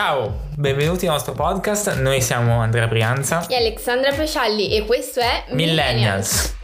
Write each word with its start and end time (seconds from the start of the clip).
Ciao, 0.00 0.42
benvenuti 0.54 1.06
al 1.06 1.14
nostro 1.14 1.32
podcast. 1.32 2.00
Noi 2.00 2.20
siamo 2.20 2.60
Andrea 2.60 2.86
Brianza 2.86 3.44
e 3.48 3.56
Alexandra 3.56 4.12
Pescialli 4.12 4.70
e 4.70 4.86
questo 4.86 5.18
è 5.18 5.46
Millennials. 5.50 6.56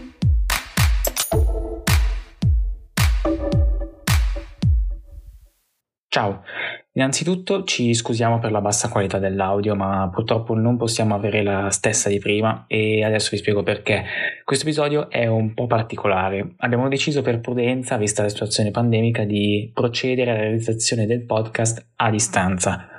Ciao, 6.06 6.44
innanzitutto 6.92 7.64
ci 7.64 7.92
scusiamo 7.92 8.38
per 8.38 8.52
la 8.52 8.60
bassa 8.60 8.88
qualità 8.88 9.18
dell'audio, 9.18 9.74
ma 9.74 10.08
purtroppo 10.14 10.54
non 10.54 10.76
possiamo 10.76 11.16
avere 11.16 11.42
la 11.42 11.70
stessa 11.70 12.08
di 12.08 12.20
prima 12.20 12.66
e 12.68 13.02
adesso 13.02 13.30
vi 13.32 13.38
spiego 13.38 13.64
perché. 13.64 14.04
Questo 14.44 14.64
episodio 14.64 15.10
è 15.10 15.26
un 15.26 15.54
po' 15.54 15.66
particolare. 15.66 16.54
Abbiamo 16.58 16.86
deciso 16.88 17.20
per 17.20 17.40
prudenza, 17.40 17.96
vista 17.96 18.22
la 18.22 18.28
situazione 18.28 18.70
pandemica, 18.70 19.24
di 19.24 19.72
procedere 19.74 20.30
alla 20.30 20.40
realizzazione 20.42 21.04
del 21.06 21.24
podcast 21.24 21.84
a 21.96 22.10
distanza 22.10 22.90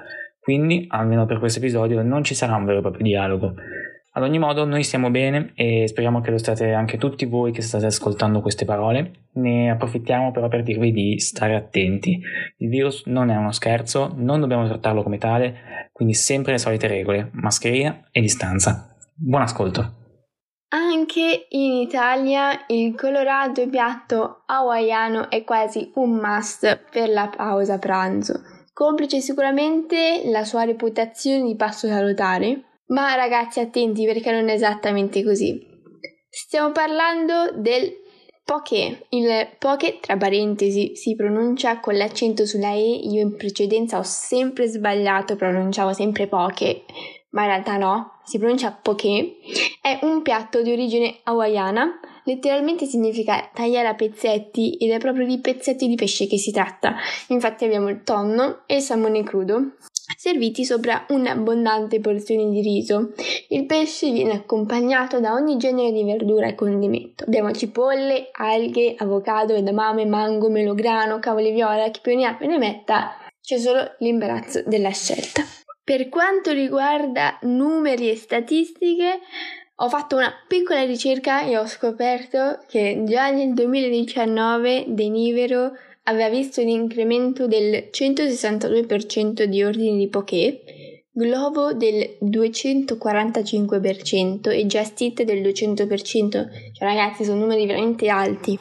quindi, 0.45 0.85
almeno 0.89 1.25
per 1.25 1.39
questo 1.39 1.57
episodio, 1.57 2.03
non 2.03 2.23
ci 2.23 2.35
sarà 2.35 2.55
un 2.55 2.65
vero 2.65 2.77
e 2.77 2.81
proprio 2.81 3.01
dialogo. 3.01 3.55
Ad 4.11 4.21
ogni 4.21 4.37
modo, 4.37 4.63
noi 4.63 4.83
stiamo 4.83 5.09
bene 5.09 5.53
e 5.55 5.87
speriamo 5.87 6.21
che 6.21 6.29
lo 6.29 6.37
state 6.37 6.71
anche 6.71 6.99
tutti 6.99 7.25
voi 7.25 7.51
che 7.51 7.63
state 7.63 7.87
ascoltando 7.87 8.41
queste 8.41 8.63
parole. 8.63 9.25
Ne 9.33 9.71
approfittiamo 9.71 10.29
però 10.31 10.47
per 10.47 10.61
dirvi 10.61 10.91
di 10.91 11.19
stare 11.19 11.55
attenti. 11.55 12.21
Il 12.57 12.69
virus 12.69 13.07
non 13.07 13.31
è 13.31 13.35
uno 13.35 13.51
scherzo, 13.51 14.13
non 14.17 14.39
dobbiamo 14.39 14.67
trattarlo 14.67 15.01
come 15.01 15.17
tale, 15.17 15.89
quindi 15.91 16.13
sempre 16.13 16.51
le 16.51 16.59
solite 16.59 16.85
regole, 16.85 17.31
mascherina 17.33 18.03
e 18.11 18.21
distanza. 18.21 18.95
Buon 19.15 19.41
ascolto! 19.41 19.93
Anche 20.67 21.47
in 21.49 21.73
Italia 21.73 22.51
il 22.67 22.93
colorato 22.93 23.67
piatto 23.67 24.43
hawaiano 24.45 25.31
è 25.31 25.43
quasi 25.43 25.89
un 25.95 26.19
must 26.21 26.85
per 26.91 27.09
la 27.09 27.31
pausa 27.35 27.79
pranzo 27.79 28.53
complice 28.75 29.21
sicuramente 29.21 30.23
la 30.25 30.43
sua 30.43 30.65
reputazione 30.65 31.43
di 31.43 31.55
pasto 31.55 31.87
salutare, 31.87 32.81
ma 32.87 33.15
ragazzi 33.15 33.61
attenti 33.61 34.03
perché 34.05 34.31
non 34.31 34.49
è 34.49 34.53
esattamente 34.53 35.23
così. 35.23 35.65
Stiamo 36.29 36.73
parlando 36.73 37.53
del 37.55 37.89
poke. 38.43 39.05
Il 39.11 39.47
poke, 39.57 39.99
tra 40.01 40.17
parentesi, 40.17 40.93
si 40.97 41.15
pronuncia 41.15 41.79
con 41.79 41.95
l'accento 41.95 42.45
sulla 42.45 42.73
E. 42.73 42.95
Io 42.95 43.21
in 43.21 43.37
precedenza 43.37 43.97
ho 43.97 44.03
sempre 44.03 44.67
sbagliato, 44.67 45.37
pronunciavo 45.37 45.93
sempre 45.93 46.27
poke, 46.27 46.83
ma 47.29 47.43
in 47.43 47.47
realtà 47.47 47.77
no, 47.77 48.19
si 48.25 48.37
pronuncia 48.37 48.73
poke. 48.73 49.37
È 49.81 49.99
un 50.01 50.21
piatto 50.21 50.61
di 50.61 50.73
origine 50.73 51.21
hawaiana 51.23 51.97
letteralmente 52.25 52.85
significa 52.85 53.49
tagliare 53.53 53.87
a 53.87 53.95
pezzetti 53.95 54.75
ed 54.75 54.91
è 54.91 54.97
proprio 54.99 55.25
di 55.25 55.39
pezzetti 55.39 55.87
di 55.87 55.95
pesce 55.95 56.27
che 56.27 56.37
si 56.37 56.51
tratta. 56.51 56.95
Infatti 57.29 57.65
abbiamo 57.65 57.89
il 57.89 58.03
tonno 58.03 58.63
e 58.65 58.75
il 58.75 58.81
salmone 58.81 59.23
crudo 59.23 59.73
serviti 60.17 60.63
sopra 60.65 61.05
un'abbondante 61.09 61.99
porzione 61.99 62.49
di 62.49 62.61
riso. 62.61 63.13
Il 63.49 63.65
pesce 63.65 64.11
viene 64.11 64.33
accompagnato 64.33 65.19
da 65.19 65.33
ogni 65.33 65.57
genere 65.57 65.91
di 65.91 66.03
verdura 66.03 66.47
e 66.47 66.55
condimento. 66.55 67.23
Abbiamo 67.25 67.51
cipolle, 67.51 68.29
alghe, 68.31 68.95
avocado, 68.97 69.53
edamame, 69.53 70.05
mango, 70.05 70.49
melograno, 70.49 71.19
cavoli 71.19 71.51
viola, 71.51 71.89
chi 71.89 72.01
più 72.01 72.15
ne 72.15 72.25
ha 72.25 72.35
più 72.35 72.47
ne 72.47 72.57
metta. 72.57 73.17
C'è 73.41 73.57
solo 73.57 73.95
l'imbarazzo 73.99 74.63
della 74.65 74.91
scelta. 74.91 75.43
Per 75.83 76.09
quanto 76.09 76.51
riguarda 76.51 77.37
numeri 77.43 78.09
e 78.09 78.15
statistiche, 78.15 79.19
ho 79.77 79.89
fatto 79.89 80.15
una 80.15 80.31
piccola 80.47 80.85
ricerca 80.85 81.43
e 81.43 81.57
ho 81.57 81.67
scoperto 81.67 82.63
che 82.67 83.03
già 83.05 83.29
nel 83.29 83.53
2019 83.53 84.85
Denivero 84.87 85.73
aveva 86.03 86.29
visto 86.29 86.61
un 86.61 86.69
incremento 86.69 87.45
del 87.47 87.89
162% 87.91 89.43
di 89.43 89.61
ordini 89.63 89.97
di 89.97 90.07
Poké, 90.07 90.61
Globo 91.11 91.73
del 91.73 92.17
245% 92.21 94.51
e 94.51 94.65
Just 94.65 95.01
Eat 95.01 95.23
del 95.23 95.41
200%. 95.41 96.29
Cioè 96.29 96.47
ragazzi, 96.79 97.23
sono 97.23 97.39
numeri 97.39 97.65
veramente 97.65 98.09
alti. 98.09 98.59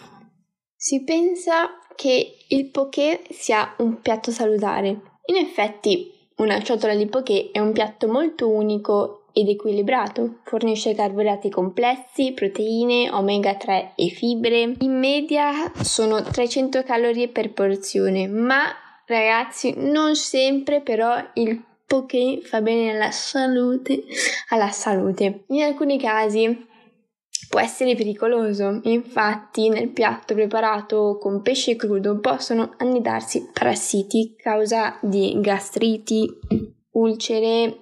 Si 0.74 1.04
pensa 1.04 1.68
che 1.94 2.36
il 2.48 2.70
Poké 2.70 3.20
sia 3.30 3.74
un 3.78 4.00
piatto 4.00 4.30
salutare. 4.30 4.88
In 5.26 5.36
effetti, 5.36 6.10
una 6.36 6.62
ciotola 6.62 6.94
di 6.94 7.06
Poké 7.06 7.50
è 7.52 7.58
un 7.58 7.72
piatto 7.72 8.08
molto 8.08 8.48
unico 8.48 9.23
ed 9.34 9.48
equilibrato. 9.48 10.38
Fornisce 10.44 10.94
carboidrati 10.94 11.50
complessi, 11.50 12.32
proteine, 12.32 13.10
omega 13.10 13.56
3 13.56 13.92
e 13.96 14.08
fibre. 14.08 14.74
In 14.78 14.98
media 14.98 15.72
sono 15.82 16.22
300 16.22 16.84
calorie 16.84 17.28
per 17.28 17.52
porzione, 17.52 18.28
ma 18.28 18.62
ragazzi, 19.06 19.74
non 19.76 20.14
sempre 20.14 20.80
però 20.80 21.16
il 21.34 21.62
poké 21.84 22.40
fa 22.42 22.62
bene 22.62 22.94
alla 22.94 23.10
salute, 23.10 24.04
alla 24.50 24.70
salute. 24.70 25.44
In 25.48 25.62
alcuni 25.62 25.98
casi 25.98 26.66
può 27.48 27.60
essere 27.60 27.94
pericoloso, 27.94 28.80
infatti 28.84 29.68
nel 29.68 29.88
piatto 29.88 30.34
preparato 30.34 31.18
con 31.20 31.42
pesce 31.42 31.76
crudo 31.76 32.18
possono 32.20 32.74
annidarsi 32.78 33.50
parassiti 33.52 34.34
causa 34.36 34.96
di 35.02 35.36
gastriti, 35.40 36.26
ulcere 36.92 37.80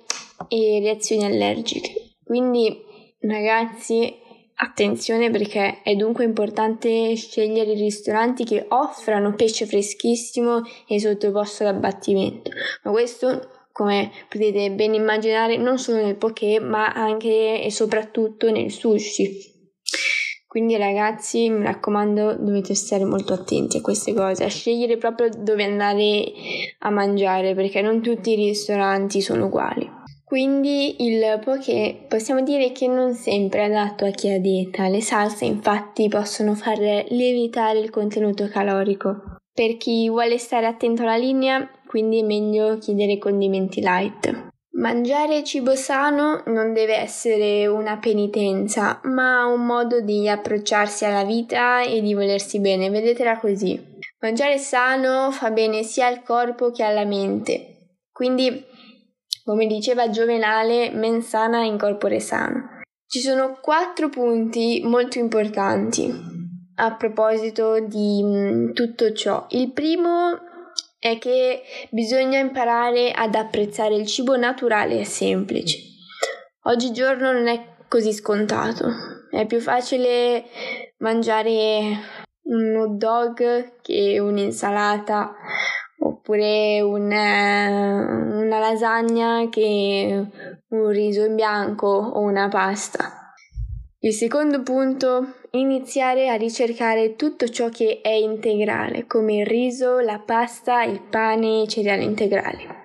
e 0.48 0.80
reazioni 0.80 1.24
allergiche. 1.24 2.14
Quindi 2.24 2.82
ragazzi 3.20 4.20
attenzione 4.54 5.30
perché 5.30 5.82
è 5.82 5.94
dunque 5.94 6.24
importante 6.24 7.14
scegliere 7.16 7.72
i 7.72 7.78
ristoranti 7.78 8.44
che 8.44 8.66
offrano 8.68 9.34
pesce 9.34 9.66
freschissimo 9.66 10.62
e 10.86 11.00
sottoposto 11.00 11.66
ad 11.66 11.74
abbattimento. 11.74 12.50
Ma 12.84 12.90
questo 12.90 13.48
come 13.72 14.10
potete 14.28 14.70
ben 14.70 14.94
immaginare 14.94 15.56
non 15.56 15.78
solo 15.78 16.04
nel 16.04 16.16
poké 16.16 16.60
ma 16.60 16.92
anche 16.92 17.62
e 17.62 17.70
soprattutto 17.70 18.50
nel 18.50 18.70
sushi. 18.70 19.50
Quindi 20.52 20.76
ragazzi, 20.76 21.48
mi 21.48 21.64
raccomando, 21.64 22.36
dovete 22.36 22.74
stare 22.74 23.06
molto 23.06 23.32
attenti 23.32 23.78
a 23.78 23.80
queste 23.80 24.12
cose, 24.12 24.44
a 24.44 24.48
scegliere 24.48 24.98
proprio 24.98 25.30
dove 25.34 25.64
andare 25.64 26.30
a 26.80 26.90
mangiare, 26.90 27.54
perché 27.54 27.80
non 27.80 28.02
tutti 28.02 28.32
i 28.32 28.34
ristoranti 28.34 29.22
sono 29.22 29.46
uguali. 29.46 29.90
Quindi 30.32 31.04
il 31.04 31.40
poké 31.44 32.06
possiamo 32.08 32.40
dire 32.40 32.72
che 32.72 32.86
non 32.86 33.12
sempre 33.12 33.64
è 33.64 33.64
adatto 33.64 34.06
a 34.06 34.10
chi 34.12 34.30
ha 34.32 34.40
dieta, 34.40 34.88
le 34.88 35.02
salse 35.02 35.44
infatti 35.44 36.08
possono 36.08 36.54
far 36.54 36.78
lievitare 36.78 37.80
il 37.80 37.90
contenuto 37.90 38.48
calorico. 38.48 39.40
Per 39.52 39.76
chi 39.76 40.08
vuole 40.08 40.38
stare 40.38 40.64
attento 40.64 41.02
alla 41.02 41.18
linea, 41.18 41.68
quindi 41.86 42.20
è 42.20 42.22
meglio 42.22 42.78
chiedere 42.78 43.18
condimenti 43.18 43.82
light. 43.82 44.48
Mangiare 44.70 45.44
cibo 45.44 45.74
sano 45.76 46.42
non 46.46 46.72
deve 46.72 46.96
essere 46.96 47.66
una 47.66 47.98
penitenza, 47.98 49.02
ma 49.02 49.44
un 49.44 49.66
modo 49.66 50.00
di 50.00 50.30
approcciarsi 50.30 51.04
alla 51.04 51.24
vita 51.24 51.82
e 51.82 52.00
di 52.00 52.14
volersi 52.14 52.58
bene, 52.58 52.88
vedetela 52.88 53.38
così. 53.38 53.78
Mangiare 54.20 54.56
sano 54.56 55.30
fa 55.30 55.50
bene 55.50 55.82
sia 55.82 56.06
al 56.06 56.22
corpo 56.22 56.70
che 56.70 56.84
alla 56.84 57.04
mente. 57.04 57.66
Quindi, 58.10 58.70
come 59.44 59.66
diceva 59.66 60.10
Giovenale, 60.10 60.90
mens 60.90 61.28
sana 61.28 61.64
in 61.64 61.78
corpore 61.78 62.20
sano. 62.20 62.80
Ci 63.06 63.20
sono 63.20 63.58
quattro 63.60 64.08
punti 64.08 64.80
molto 64.84 65.18
importanti 65.18 66.10
a 66.76 66.94
proposito 66.96 67.80
di 67.80 68.22
mm, 68.22 68.72
tutto 68.72 69.12
ciò. 69.12 69.46
Il 69.50 69.72
primo 69.72 70.38
è 70.98 71.18
che 71.18 71.62
bisogna 71.90 72.38
imparare 72.38 73.10
ad 73.10 73.34
apprezzare 73.34 73.94
il 73.96 74.06
cibo 74.06 74.36
naturale 74.36 75.00
e 75.00 75.04
semplice. 75.04 75.78
Oggigiorno 76.64 77.32
non 77.32 77.48
è 77.48 77.74
così 77.88 78.12
scontato. 78.12 78.88
È 79.30 79.44
più 79.46 79.60
facile 79.60 80.44
mangiare 80.98 81.98
un 82.44 82.76
hot 82.76 82.96
dog 82.96 83.80
che 83.82 84.18
un'insalata 84.18 85.34
oppure 86.04 86.80
una, 86.80 87.68
una 88.34 88.58
lasagna 88.58 89.48
che 89.48 90.24
un 90.68 90.88
riso 90.88 91.24
in 91.24 91.34
bianco 91.34 91.86
o 91.86 92.20
una 92.20 92.48
pasta. 92.48 93.34
Il 94.00 94.12
secondo 94.12 94.62
punto 94.62 95.34
iniziare 95.52 96.28
a 96.28 96.34
ricercare 96.34 97.14
tutto 97.14 97.46
ciò 97.48 97.68
che 97.68 98.00
è 98.02 98.10
integrale, 98.10 99.06
come 99.06 99.36
il 99.36 99.46
riso, 99.46 100.00
la 100.00 100.18
pasta, 100.18 100.82
il 100.82 101.00
pane 101.00 101.60
e 101.60 101.62
i 101.62 101.68
cereali 101.68 102.04
integrali. 102.04 102.81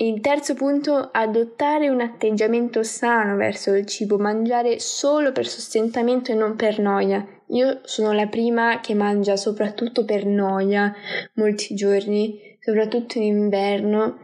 Il 0.00 0.20
terzo 0.20 0.54
punto, 0.54 1.08
adottare 1.10 1.88
un 1.88 2.00
atteggiamento 2.00 2.84
sano 2.84 3.34
verso 3.34 3.74
il 3.74 3.84
cibo, 3.84 4.16
mangiare 4.16 4.78
solo 4.78 5.32
per 5.32 5.48
sostentamento 5.48 6.30
e 6.30 6.36
non 6.36 6.54
per 6.54 6.78
noia. 6.78 7.26
Io 7.48 7.80
sono 7.82 8.12
la 8.12 8.28
prima 8.28 8.78
che 8.78 8.94
mangia 8.94 9.34
soprattutto 9.34 10.04
per 10.04 10.24
noia 10.24 10.94
molti 11.34 11.74
giorni, 11.74 12.38
soprattutto 12.60 13.18
in 13.18 13.24
inverno. 13.24 14.18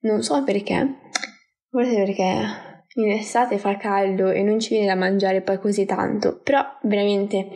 Non 0.00 0.20
so 0.24 0.42
perché, 0.42 0.96
forse 1.70 1.94
perché 1.94 2.84
in 2.94 3.12
estate 3.12 3.58
fa 3.58 3.76
caldo 3.76 4.32
e 4.32 4.42
non 4.42 4.58
ci 4.58 4.70
viene 4.70 4.88
da 4.88 4.96
mangiare 4.96 5.42
poi 5.42 5.60
così 5.60 5.84
tanto, 5.84 6.40
però 6.42 6.60
veramente 6.82 7.50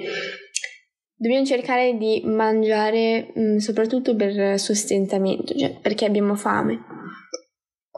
dobbiamo 1.12 1.44
cercare 1.44 1.96
di 1.96 2.22
mangiare 2.24 3.32
mh, 3.34 3.40
mm, 3.40 3.56
soprattutto 3.56 4.14
per 4.14 4.60
sostentamento, 4.60 5.54
cioè 5.54 5.76
perché 5.80 6.04
abbiamo 6.04 6.36
fame. 6.36 6.87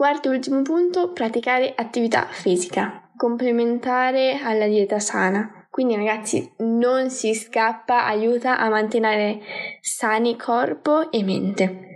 Quarto 0.01 0.31
e 0.31 0.37
ultimo 0.37 0.63
punto, 0.63 1.13
praticare 1.13 1.75
attività 1.77 2.27
fisica, 2.31 3.11
complementare 3.19 4.41
alla 4.43 4.67
dieta 4.67 4.99
sana. 4.99 5.67
Quindi 5.69 5.95
ragazzi, 5.95 6.55
non 6.61 7.11
si 7.11 7.35
scappa, 7.35 8.07
aiuta 8.07 8.59
a 8.59 8.71
mantenere 8.71 9.41
sani 9.83 10.39
corpo 10.39 11.13
e 11.13 11.23
mente. 11.23 11.90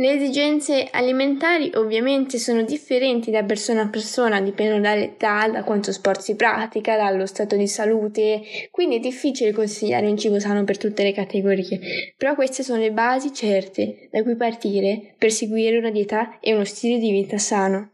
Le 0.00 0.12
esigenze 0.12 0.86
alimentari 0.92 1.72
ovviamente 1.74 2.38
sono 2.38 2.62
differenti 2.62 3.32
da 3.32 3.42
persona 3.42 3.82
a 3.82 3.88
persona, 3.88 4.40
dipendono 4.40 4.80
dall'età, 4.80 5.48
da 5.48 5.64
quanto 5.64 5.90
sport 5.90 6.20
si 6.20 6.36
pratica, 6.36 6.96
dallo 6.96 7.26
stato 7.26 7.56
di 7.56 7.66
salute, 7.66 8.42
quindi 8.70 8.94
è 8.94 9.00
difficile 9.00 9.50
consigliare 9.50 10.08
un 10.08 10.16
cibo 10.16 10.38
sano 10.38 10.62
per 10.62 10.78
tutte 10.78 11.02
le 11.02 11.12
categorie, 11.12 11.80
però 12.16 12.36
queste 12.36 12.62
sono 12.62 12.78
le 12.78 12.92
basi 12.92 13.32
certe 13.32 14.08
da 14.12 14.22
cui 14.22 14.36
partire 14.36 15.16
per 15.18 15.32
seguire 15.32 15.78
una 15.78 15.90
dieta 15.90 16.38
e 16.38 16.54
uno 16.54 16.62
stile 16.62 17.00
di 17.00 17.10
vita 17.10 17.36
sano. 17.36 17.90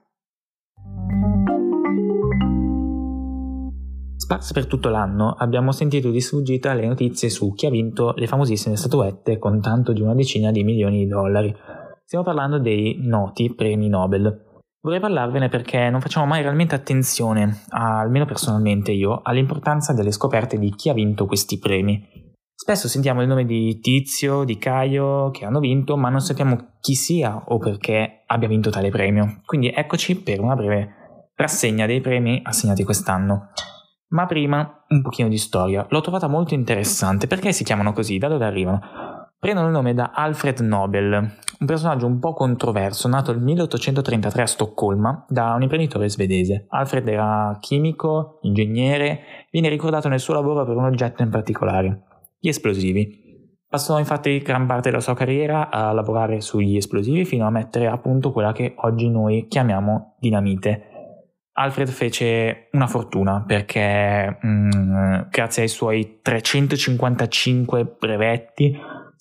Sparse 4.16 4.52
per 4.52 4.66
tutto 4.66 4.90
l'anno 4.90 5.30
abbiamo 5.38 5.72
sentito 5.72 6.10
di 6.10 6.20
sfuggita 6.20 6.74
le 6.74 6.86
notizie 6.86 7.30
su 7.30 7.54
chi 7.54 7.64
ha 7.64 7.70
vinto 7.70 8.12
le 8.14 8.26
famosissime 8.26 8.76
statuette 8.76 9.38
con 9.38 9.62
tanto 9.62 9.94
di 9.94 10.02
una 10.02 10.14
decina 10.14 10.50
di 10.50 10.62
milioni 10.64 10.98
di 10.98 11.06
dollari. 11.06 11.82
Stiamo 12.06 12.24
parlando 12.24 12.58
dei 12.58 12.98
noti 13.00 13.54
premi 13.54 13.88
Nobel. 13.88 14.60
Vorrei 14.82 15.00
parlarvene 15.00 15.48
perché 15.48 15.88
non 15.88 16.02
facciamo 16.02 16.26
mai 16.26 16.42
realmente 16.42 16.74
attenzione, 16.74 17.62
almeno 17.70 18.26
personalmente 18.26 18.92
io, 18.92 19.20
all'importanza 19.22 19.94
delle 19.94 20.12
scoperte 20.12 20.58
di 20.58 20.70
chi 20.74 20.90
ha 20.90 20.92
vinto 20.92 21.24
questi 21.24 21.58
premi. 21.58 22.06
Spesso 22.54 22.88
sentiamo 22.88 23.22
il 23.22 23.28
nome 23.28 23.46
di 23.46 23.80
Tizio, 23.80 24.44
di 24.44 24.58
Caio 24.58 25.30
che 25.30 25.46
hanno 25.46 25.60
vinto, 25.60 25.96
ma 25.96 26.10
non 26.10 26.20
sappiamo 26.20 26.74
chi 26.80 26.94
sia 26.94 27.44
o 27.46 27.56
perché 27.56 28.24
abbia 28.26 28.48
vinto 28.48 28.68
tale 28.68 28.90
premio. 28.90 29.40
Quindi 29.46 29.72
eccoci 29.74 30.20
per 30.20 30.40
una 30.40 30.54
breve 30.54 31.30
rassegna 31.34 31.86
dei 31.86 32.02
premi 32.02 32.40
assegnati 32.44 32.84
quest'anno. 32.84 33.48
Ma 34.08 34.26
prima 34.26 34.84
un 34.88 35.00
pochino 35.00 35.28
di 35.28 35.38
storia. 35.38 35.86
L'ho 35.88 36.00
trovata 36.02 36.28
molto 36.28 36.52
interessante. 36.52 37.26
Perché 37.26 37.52
si 37.52 37.64
chiamano 37.64 37.92
così? 37.92 38.18
Da 38.18 38.28
dove 38.28 38.44
arrivano? 38.44 38.80
Prendono 39.44 39.66
il 39.66 39.74
nome 39.74 39.92
da 39.92 40.12
Alfred 40.14 40.60
Nobel, 40.60 41.12
un 41.12 41.66
personaggio 41.66 42.06
un 42.06 42.18
po' 42.18 42.32
controverso, 42.32 43.08
nato 43.08 43.30
nel 43.30 43.42
1833 43.42 44.40
a 44.40 44.46
Stoccolma 44.46 45.26
da 45.28 45.52
un 45.52 45.60
imprenditore 45.60 46.08
svedese. 46.08 46.64
Alfred 46.70 47.06
era 47.06 47.54
chimico, 47.60 48.38
ingegnere, 48.40 49.46
viene 49.50 49.68
ricordato 49.68 50.08
nel 50.08 50.20
suo 50.20 50.32
lavoro 50.32 50.64
per 50.64 50.74
un 50.76 50.84
oggetto 50.84 51.22
in 51.22 51.28
particolare, 51.28 52.04
gli 52.38 52.48
esplosivi. 52.48 53.58
Passò 53.68 53.98
infatti 53.98 54.38
gran 54.38 54.64
parte 54.64 54.88
della 54.88 55.02
sua 55.02 55.12
carriera 55.12 55.68
a 55.68 55.92
lavorare 55.92 56.40
sugli 56.40 56.76
esplosivi 56.76 57.26
fino 57.26 57.46
a 57.46 57.50
mettere 57.50 57.86
a 57.86 57.98
punto 57.98 58.32
quella 58.32 58.52
che 58.52 58.72
oggi 58.78 59.10
noi 59.10 59.46
chiamiamo 59.46 60.16
dinamite. 60.20 60.88
Alfred 61.56 61.88
fece 61.88 62.68
una 62.72 62.88
fortuna 62.88 63.44
perché 63.46 64.38
mh, 64.40 64.48
mm, 64.48 65.20
grazie 65.30 65.62
ai 65.62 65.68
suoi 65.68 66.18
355 66.20 67.96
brevetti, 68.00 68.76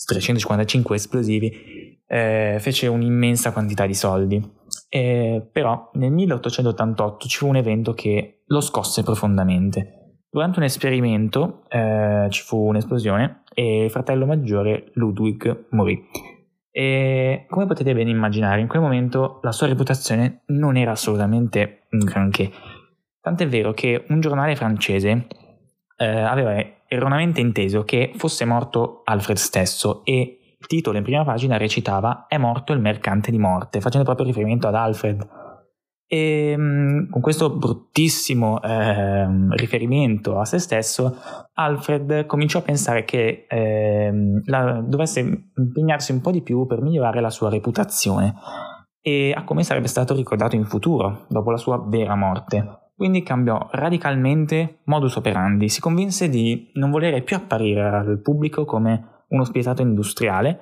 355 0.05 0.95
esplosivi, 0.95 2.01
eh, 2.07 2.57
fece 2.59 2.87
un'immensa 2.87 3.51
quantità 3.51 3.85
di 3.85 3.93
soldi. 3.93 4.61
Eh, 4.89 5.47
però 5.51 5.89
nel 5.93 6.11
1888 6.11 7.27
ci 7.27 7.37
fu 7.37 7.47
un 7.47 7.55
evento 7.55 7.93
che 7.93 8.43
lo 8.45 8.61
scosse 8.61 9.03
profondamente. 9.03 10.17
Durante 10.29 10.59
un 10.59 10.65
esperimento 10.65 11.63
eh, 11.69 12.27
ci 12.29 12.41
fu 12.41 12.57
un'esplosione 12.57 13.43
e 13.53 13.85
il 13.85 13.91
fratello 13.91 14.25
maggiore 14.25 14.91
Ludwig 14.93 15.67
morì. 15.69 16.01
E 16.71 17.45
come 17.49 17.67
potete 17.67 17.93
ben 17.93 18.07
immaginare, 18.07 18.61
in 18.61 18.67
quel 18.67 18.81
momento 18.81 19.39
la 19.43 19.51
sua 19.51 19.67
reputazione 19.67 20.41
non 20.47 20.75
era 20.75 20.91
assolutamente 20.91 21.83
un 21.91 21.99
granché. 21.99 22.51
Tant'è 23.21 23.47
vero 23.47 23.73
che 23.73 24.05
un 24.09 24.19
giornale 24.19 24.55
francese 24.55 25.27
eh, 25.97 26.05
aveva 26.05 26.55
erroneamente 26.93 27.41
inteso 27.41 27.83
che 27.83 28.11
fosse 28.15 28.45
morto 28.45 29.01
Alfred 29.03 29.37
stesso 29.37 30.03
e 30.05 30.55
il 30.59 30.67
titolo 30.67 30.97
in 30.97 31.03
prima 31.03 31.25
pagina 31.25 31.57
recitava 31.57 32.25
È 32.27 32.37
morto 32.37 32.71
il 32.71 32.79
mercante 32.79 33.31
di 33.31 33.37
morte, 33.37 33.81
facendo 33.81 34.05
proprio 34.05 34.25
riferimento 34.25 34.67
ad 34.67 34.75
Alfred. 34.75 35.27
E 36.07 36.55
mm, 36.57 37.09
con 37.09 37.21
questo 37.21 37.49
bruttissimo 37.49 38.61
eh, 38.61 39.25
riferimento 39.55 40.39
a 40.39 40.45
se 40.45 40.59
stesso, 40.59 41.17
Alfred 41.53 42.25
cominciò 42.25 42.59
a 42.59 42.61
pensare 42.63 43.03
che 43.03 43.45
eh, 43.49 44.11
la, 44.45 44.81
dovesse 44.85 45.49
impegnarsi 45.55 46.11
un 46.11 46.21
po' 46.21 46.31
di 46.31 46.41
più 46.41 46.65
per 46.65 46.81
migliorare 46.81 47.19
la 47.19 47.29
sua 47.29 47.49
reputazione 47.49 48.35
e 49.01 49.33
a 49.35 49.43
come 49.43 49.63
sarebbe 49.63 49.87
stato 49.87 50.13
ricordato 50.13 50.55
in 50.55 50.63
futuro, 50.63 51.25
dopo 51.27 51.51
la 51.51 51.57
sua 51.57 51.83
vera 51.85 52.15
morte. 52.15 52.82
Quindi 53.03 53.21
cambiò 53.21 53.67
radicalmente 53.71 54.77
modus 54.85 55.17
operandi, 55.17 55.67
si 55.67 55.81
convinse 55.81 56.29
di 56.29 56.69
non 56.75 56.89
volere 56.89 57.21
più 57.21 57.35
apparire 57.35 57.81
al 57.81 58.21
pubblico 58.21 58.63
come 58.63 59.25
uno 59.27 59.43
spietato 59.43 59.81
industriale 59.81 60.61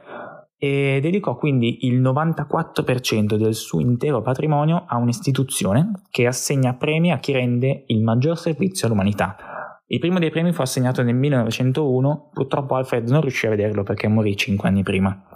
e 0.57 0.97
dedicò 1.03 1.35
quindi 1.35 1.85
il 1.85 2.01
94% 2.01 3.35
del 3.35 3.53
suo 3.53 3.79
intero 3.79 4.23
patrimonio 4.23 4.85
a 4.87 4.97
un'istituzione 4.97 6.01
che 6.09 6.25
assegna 6.25 6.73
premi 6.73 7.11
a 7.11 7.19
chi 7.19 7.31
rende 7.31 7.83
il 7.85 8.01
maggior 8.01 8.35
servizio 8.39 8.87
all'umanità. 8.87 9.83
Il 9.85 9.99
primo 9.99 10.17
dei 10.17 10.31
premi 10.31 10.51
fu 10.51 10.63
assegnato 10.63 11.03
nel 11.03 11.13
1901, 11.13 12.31
purtroppo 12.33 12.73
Alfred 12.73 13.07
non 13.07 13.21
riuscì 13.21 13.45
a 13.45 13.51
vederlo 13.51 13.83
perché 13.83 14.07
morì 14.07 14.35
cinque 14.35 14.67
anni 14.67 14.81
prima. 14.81 15.27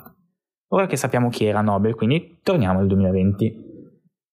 Ora 0.69 0.87
che 0.87 0.97
sappiamo 0.97 1.29
chi 1.29 1.45
era 1.45 1.61
Nobel, 1.61 1.93
quindi 1.93 2.39
torniamo 2.41 2.79
al 2.79 2.87
2020. 2.87 3.73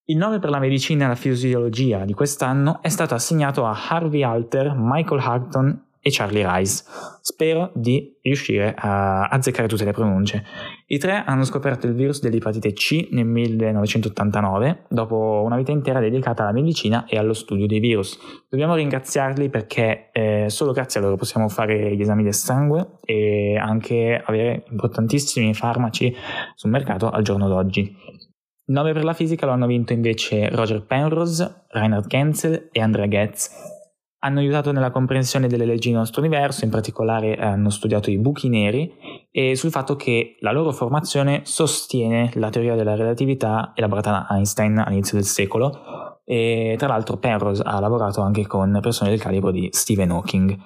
Il 0.07 0.17
nome 0.17 0.41
per 0.41 0.51
la 0.51 0.59
medicina 0.59 1.05
e 1.05 1.09
la 1.09 1.15
fisiologia 1.15 2.05
di 2.05 2.13
quest'anno 2.13 2.83
è 2.83 2.89
stato 2.89 3.15
assegnato 3.15 3.65
a 3.65 3.77
Harvey 3.89 4.25
Alter, 4.25 4.75
Michael 4.77 5.21
Harton 5.21 5.85
e 6.01 6.11
Charlie 6.11 6.45
Rice. 6.45 6.83
Spero 7.21 7.71
di 7.73 8.19
riuscire 8.21 8.75
a 8.77 9.29
azzeccare 9.29 9.69
tutte 9.69 9.85
le 9.85 9.93
pronunce. 9.93 10.45
I 10.89 10.99
tre 10.99 11.23
hanno 11.25 11.45
scoperto 11.45 11.87
il 11.87 11.95
virus 11.95 12.21
dell'epatite 12.21 12.73
C 12.73 13.11
nel 13.13 13.27
1989, 13.27 14.87
dopo 14.89 15.41
una 15.45 15.57
vita 15.57 15.71
intera 15.71 16.01
dedicata 16.01 16.43
alla 16.43 16.53
medicina 16.53 17.07
e 17.07 17.17
allo 17.17 17.33
studio 17.33 17.69
dei 17.69 17.79
virus. 17.79 18.19
Dobbiamo 18.49 18.75
ringraziarli 18.75 19.51
perché 19.51 20.11
eh, 20.11 20.47
solo 20.49 20.73
grazie 20.73 20.99
a 20.99 21.05
loro 21.05 21.15
possiamo 21.15 21.49
fare 21.49 21.95
gli 21.95 22.01
esami 22.01 22.25
del 22.25 22.35
sangue 22.35 22.97
e 23.05 23.57
anche 23.57 24.21
avere 24.27 24.65
importantissimi 24.69 25.55
farmaci 25.55 26.13
sul 26.57 26.71
mercato 26.71 27.09
al 27.09 27.23
giorno 27.23 27.47
d'oggi. 27.47 28.31
Il 28.65 28.75
nome 28.75 28.93
per 28.93 29.05
la 29.05 29.13
fisica 29.13 29.47
lo 29.47 29.53
hanno 29.53 29.67
vinto 29.67 29.93
invece 29.93 30.49
Roger 30.49 30.85
Penrose, 30.85 31.65
Reinhard 31.69 32.07
Genzel 32.07 32.69
e 32.71 32.81
Andrea 32.81 33.07
Goetz 33.07 33.81
hanno 34.25 34.39
aiutato 34.39 34.71
nella 34.71 34.91
comprensione 34.91 35.49
delle 35.49 35.65
leggi 35.65 35.89
del 35.89 35.99
nostro 35.99 36.21
universo, 36.21 36.65
in 36.65 36.71
particolare 36.71 37.37
eh, 37.37 37.45
hanno 37.45 37.71
studiato 37.71 38.11
i 38.11 38.19
buchi 38.19 38.49
neri 38.49 38.93
e 39.31 39.57
sul 39.57 39.71
fatto 39.71 39.97
che 39.97 40.37
la 40.41 40.53
loro 40.53 40.73
formazione 40.73 41.41
sostiene 41.45 42.31
la 42.35 42.51
teoria 42.51 42.77
della 42.77 42.95
relatività 42.95 43.73
elaborata 43.75 44.11
da 44.11 44.27
Einstein 44.31 44.79
all'inizio 44.79 45.17
del 45.17 45.27
secolo 45.27 46.21
e 46.25 46.77
tra 46.79 46.87
l'altro 46.87 47.17
Penrose 47.17 47.63
ha 47.65 47.81
lavorato 47.81 48.21
anche 48.21 48.47
con 48.47 48.79
persone 48.81 49.11
del 49.11 49.21
calibro 49.21 49.51
di 49.51 49.69
Stephen 49.73 50.11
Hawking. 50.13 50.57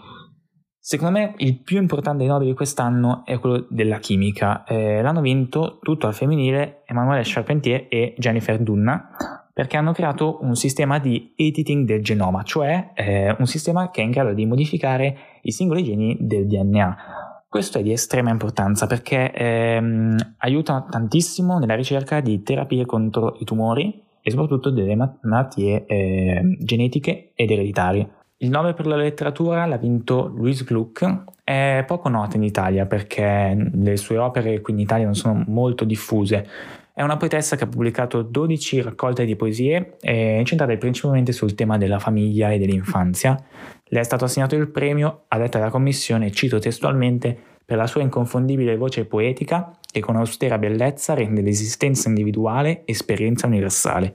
Secondo 0.88 1.18
me 1.18 1.34
il 1.38 1.58
più 1.58 1.78
importante 1.78 2.18
dei 2.18 2.28
nobili 2.28 2.50
di 2.50 2.56
quest'anno 2.56 3.24
è 3.24 3.40
quello 3.40 3.66
della 3.70 3.98
chimica. 3.98 4.62
Eh, 4.62 5.02
l'hanno 5.02 5.20
vinto 5.20 5.80
tutto 5.82 6.06
al 6.06 6.14
femminile 6.14 6.84
Emanuele 6.86 7.22
Charpentier 7.24 7.86
e 7.88 8.14
Jennifer 8.16 8.56
Dunna 8.60 9.08
perché 9.52 9.76
hanno 9.76 9.90
creato 9.90 10.38
un 10.42 10.54
sistema 10.54 11.00
di 11.00 11.32
editing 11.34 11.84
del 11.84 12.04
genoma, 12.04 12.44
cioè 12.44 12.92
eh, 12.94 13.34
un 13.36 13.46
sistema 13.46 13.90
che 13.90 14.00
è 14.00 14.04
in 14.04 14.12
grado 14.12 14.32
di 14.32 14.46
modificare 14.46 15.16
i 15.42 15.50
singoli 15.50 15.82
geni 15.82 16.18
del 16.20 16.46
DNA. 16.46 16.96
Questo 17.48 17.78
è 17.78 17.82
di 17.82 17.90
estrema 17.90 18.30
importanza 18.30 18.86
perché 18.86 19.32
ehm, 19.32 20.36
aiuta 20.38 20.86
tantissimo 20.88 21.58
nella 21.58 21.74
ricerca 21.74 22.20
di 22.20 22.44
terapie 22.44 22.86
contro 22.86 23.34
i 23.40 23.44
tumori 23.44 24.04
e 24.22 24.30
soprattutto 24.30 24.70
delle 24.70 24.94
malattie 24.94 25.84
eh, 25.84 26.56
genetiche 26.60 27.32
ed 27.34 27.50
ereditarie. 27.50 28.08
Il 28.38 28.50
nome 28.50 28.74
per 28.74 28.86
la 28.86 28.96
letteratura 28.96 29.64
l'ha 29.64 29.78
vinto 29.78 30.26
Louis 30.26 30.62
Gluck, 30.62 31.24
è 31.42 31.82
poco 31.86 32.10
nota 32.10 32.36
in 32.36 32.42
Italia 32.42 32.84
perché 32.84 33.70
le 33.72 33.96
sue 33.96 34.18
opere 34.18 34.60
qui 34.60 34.74
in 34.74 34.80
Italia 34.80 35.06
non 35.06 35.14
sono 35.14 35.42
molto 35.46 35.84
diffuse, 35.84 36.46
è 36.92 37.00
una 37.02 37.16
poetessa 37.16 37.56
che 37.56 37.64
ha 37.64 37.66
pubblicato 37.66 38.20
12 38.20 38.82
raccolte 38.82 39.24
di 39.24 39.36
poesie 39.36 39.96
incentrate 40.02 40.76
principalmente 40.76 41.32
sul 41.32 41.54
tema 41.54 41.78
della 41.78 41.98
famiglia 41.98 42.50
e 42.50 42.58
dell'infanzia. 42.58 43.42
Le 43.84 44.00
è 44.00 44.02
stato 44.02 44.26
assegnato 44.26 44.54
il 44.54 44.68
premio, 44.68 45.24
a 45.28 45.38
detta 45.38 45.56
della 45.56 45.70
commissione, 45.70 46.30
cito 46.30 46.58
testualmente, 46.58 47.34
per 47.64 47.78
la 47.78 47.86
sua 47.86 48.02
inconfondibile 48.02 48.76
voce 48.76 49.06
poetica 49.06 49.70
che 49.90 50.00
con 50.00 50.14
austera 50.16 50.58
bellezza 50.58 51.14
rende 51.14 51.40
l'esistenza 51.40 52.08
individuale 52.08 52.82
esperienza 52.84 53.46
universale. 53.46 54.14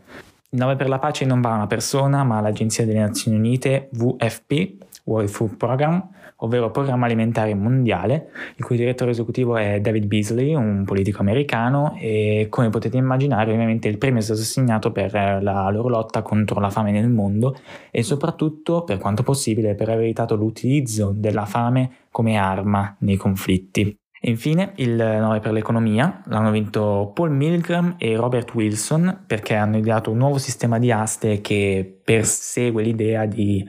Il 0.53 0.59
nome 0.59 0.75
per 0.75 0.89
la 0.89 0.99
pace 0.99 1.23
non 1.23 1.39
va 1.39 1.53
a 1.53 1.55
una 1.55 1.67
persona, 1.67 2.25
ma 2.25 2.39
all'Agenzia 2.39 2.85
delle 2.85 2.99
Nazioni 2.99 3.37
Unite 3.37 3.89
WFP, 3.93 4.83
World 5.05 5.29
Food 5.29 5.55
Program, 5.55 6.09
ovvero 6.43 6.71
Programma 6.71 7.05
Alimentare 7.05 7.55
Mondiale, 7.55 8.31
il 8.57 8.65
cui 8.65 8.75
direttore 8.75 9.11
esecutivo 9.11 9.55
è 9.55 9.79
David 9.79 10.07
Beasley, 10.07 10.53
un 10.53 10.83
politico 10.83 11.21
americano, 11.21 11.95
e 11.97 12.47
come 12.49 12.69
potete 12.69 12.97
immaginare 12.97 13.53
ovviamente 13.53 13.87
il 13.87 13.97
premio 13.97 14.19
è 14.19 14.23
stato 14.23 14.41
assegnato 14.41 14.91
per 14.91 15.13
la 15.13 15.69
loro 15.69 15.87
lotta 15.87 16.21
contro 16.21 16.59
la 16.59 16.69
fame 16.69 16.91
nel 16.91 17.07
mondo 17.07 17.55
e 17.89 18.03
soprattutto, 18.03 18.83
per 18.83 18.97
quanto 18.97 19.23
possibile, 19.23 19.73
per 19.73 19.87
aver 19.87 20.03
evitato 20.03 20.35
l'utilizzo 20.35 21.13
della 21.15 21.45
fame 21.45 21.91
come 22.11 22.35
arma 22.35 22.93
nei 22.99 23.15
conflitti. 23.15 24.00
E 24.23 24.29
infine 24.29 24.73
il 24.75 24.93
Nobel 24.95 25.39
per 25.39 25.51
l'economia 25.51 26.21
l'hanno 26.25 26.51
vinto 26.51 27.11
Paul 27.11 27.31
Milgram 27.31 27.95
e 27.97 28.15
Robert 28.15 28.53
Wilson 28.53 29.23
perché 29.25 29.55
hanno 29.55 29.77
ideato 29.77 30.11
un 30.11 30.17
nuovo 30.17 30.37
sistema 30.37 30.77
di 30.77 30.91
aste 30.91 31.41
che 31.41 31.99
persegue 32.03 32.83
l'idea 32.83 33.25
di 33.25 33.67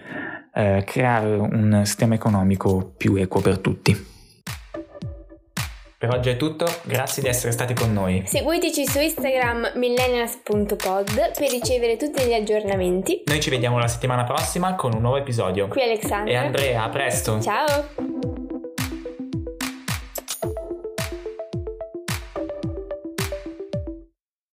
eh, 0.55 0.83
creare 0.85 1.37
un 1.37 1.81
sistema 1.85 2.15
economico 2.15 2.93
più 2.95 3.15
equo 3.17 3.41
per 3.41 3.61
tutti. 3.61 4.11
Per 5.97 6.13
oggi 6.13 6.31
è 6.31 6.37
tutto, 6.37 6.67
grazie 6.83 7.23
di 7.23 7.29
essere 7.29 7.53
stati 7.53 7.73
con 7.73 7.93
noi. 7.93 8.25
Seguiteci 8.27 8.87
su 8.87 8.99
Instagram 8.99 9.71
millennials.pod 9.77 11.39
per 11.39 11.49
ricevere 11.49 11.97
tutti 11.97 12.25
gli 12.25 12.35
aggiornamenti. 12.35 13.23
Noi 13.25 13.41
ci 13.41 13.49
vediamo 13.49 13.79
la 13.79 13.89
settimana 13.89 14.25
prossima 14.25 14.75
con 14.75 14.93
un 14.93 15.01
nuovo 15.01 15.17
episodio. 15.17 15.69
Qui 15.69 15.81
Alexandra. 15.81 16.31
E 16.31 16.37
Andrea, 16.37 16.83
a 16.83 16.89
presto. 16.89 17.41
Ciao. 17.41 18.12